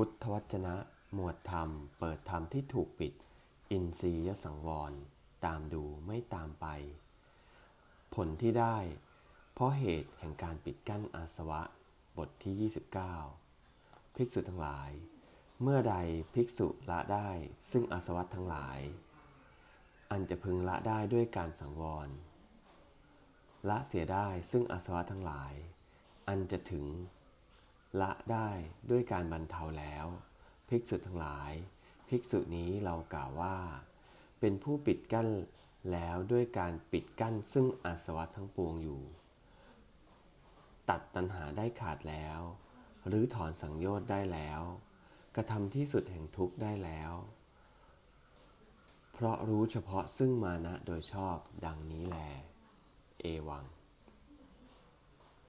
[0.00, 0.76] พุทธวจนะ
[1.14, 3.12] หมวดธรรม เปิดธรรมที่ถูกปิด
[3.70, 4.92] อินทรียสังวร
[5.44, 6.66] ตามดูไม่ตามไป
[8.14, 8.76] ผลที่ได้
[9.54, 11.62] เพราะเหตุแห่งการปิดกั้นอาสวะ
[12.16, 12.70] บทที่
[13.44, 14.90] 29 ภิกษุทั้งหลาย
[15.62, 15.94] เมื่อใด
[16.34, 17.30] ภิกษุละได้
[17.70, 18.78] ซึ่งอาสวะทั้งหลาย
[20.10, 22.08] อันจะพึงละได้ด้วยการสังวร
[23.68, 25.54] ละเสียได้ซึ่งอาสวะทั้งหลาย
[26.28, 26.86] อันจะถึง
[28.00, 28.50] ละได้
[28.90, 30.06] ด้วยการบรรเทาแล้ว
[30.68, 31.52] ภิกษุทั้งหลาย
[32.08, 33.56] ภิกษุนี้เรากล่าวว่า
[34.40, 35.28] เป็นผู้ปิดกั้น
[35.92, 39.02] แล้วด้วยการปิดกั้นซึ่งอาสวะทั้งปวงอยู่
[40.88, 42.40] ตัดตัณหาได้ขาดแล้ว
[43.06, 44.60] หรือถอนสังโยชน์ได้แล้ว
[45.34, 47.12] กระทำที่สุดแห่งทุกข์ได้แล้ว
[49.12, 52.18] เพราะรู้เฉพาะซึ่งมานะโดยชอบดังนี้แล
[53.20, 53.64] เอวัง